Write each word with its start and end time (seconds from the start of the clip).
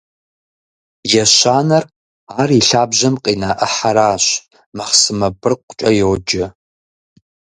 Ещанэр, 1.23 1.83
ар 2.39 2.49
и 2.59 2.61
лъабжьэм 2.67 3.15
къина 3.23 3.51
ӏыхьэращ, 3.57 4.25
махъсымэ 4.75 5.27
быркъукӏэ 5.39 5.89
йоджэ. 5.99 6.45